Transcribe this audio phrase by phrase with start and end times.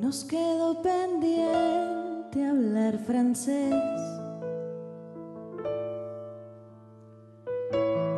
[0.00, 3.74] Nos quedó pendiente hablar francés.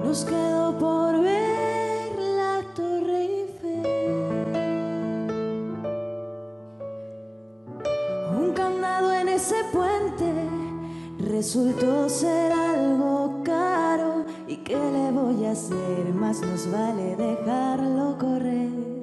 [0.05, 3.87] Nos quedó por ver la Torre Eiffel.
[8.39, 10.31] Un candado en ese puente
[11.19, 14.27] resultó ser algo caro.
[14.47, 16.13] ¿Y qué le voy a hacer?
[16.13, 19.00] Más nos vale dejarlo correr.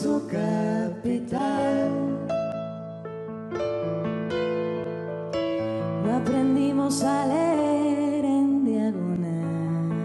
[0.00, 1.90] Hizo capital.
[6.04, 10.00] No aprendimos a leer en diagonal.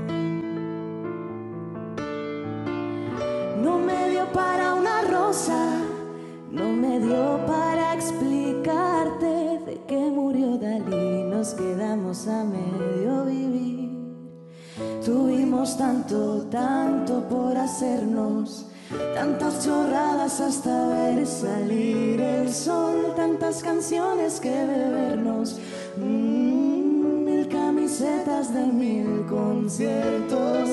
[3.63, 5.63] No me dio para una rosa,
[6.51, 11.23] no me dio para explicarte de que murió Dalí.
[11.23, 13.91] Nos quedamos a medio vivir.
[15.05, 18.65] Tuvimos tanto, tanto por hacernos,
[19.13, 25.59] tantas chorradas hasta ver salir el sol, tantas canciones que bebernos,
[25.97, 30.69] mm, mil camisetas de mil conciertos.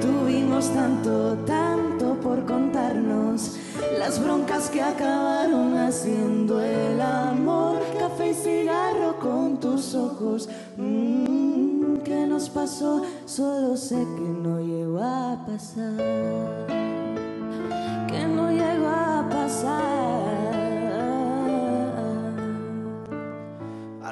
[0.00, 3.56] Tuvimos tanto, tanto por contarnos,
[3.98, 10.48] las broncas que acabaron haciendo el amor, café y cigarro con tus ojos.
[10.76, 13.02] mm, ¿Qué nos pasó?
[13.26, 16.87] Solo sé que no llegó a pasar.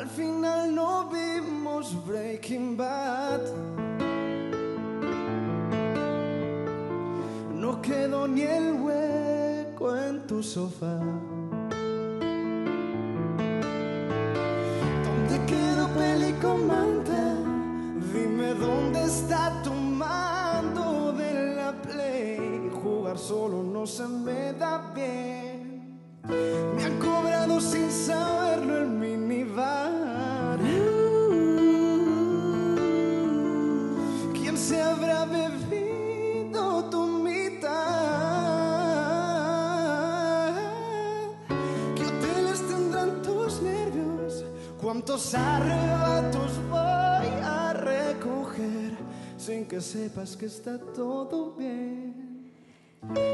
[0.07, 3.41] Al final no vimos Breaking Bad.
[7.53, 11.01] No quedó ni el hueco en tu sofá.
[15.07, 17.35] ¿Dónde quedó peli con manta?
[18.13, 22.71] Dime dónde está tu mando de la play.
[22.81, 25.99] Jugar solo no se me da bien.
[35.17, 37.71] Habrá bebido tu mitad?
[41.95, 44.45] ¿Qué hoteles tendrán tus nervios?
[44.81, 48.97] ¿Cuántos arrebatos voy a recoger
[49.37, 52.53] sin que sepas que está todo bien?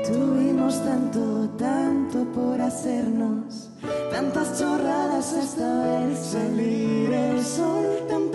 [0.06, 3.70] Tuvimos tanto, tanto por hacernos,
[4.10, 7.91] tantas chorradas hasta ver salir el sol,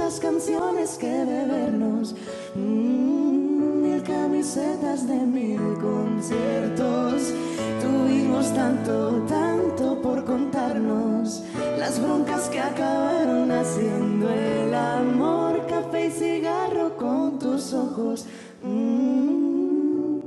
[0.07, 2.16] tantas canciones que bebernos,
[2.56, 7.34] mm, mil camisetas de mil conciertos.
[7.81, 11.44] Tuvimos tanto, tanto por contarnos,
[11.78, 18.25] las broncas que acabaron haciendo el amor, café y cigarro con tus ojos.
[18.63, 20.19] mm.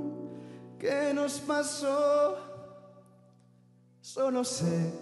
[0.79, 2.37] ¿Qué nos pasó?
[4.03, 4.93] Solo sé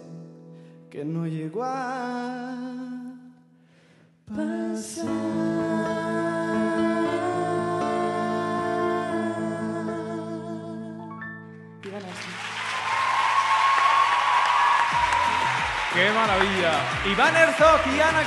[0.89, 2.98] que no llegó a
[11.81, 11.89] ¡Qué
[16.11, 16.73] maravilla!
[17.05, 18.23] Iván Herzog y Ana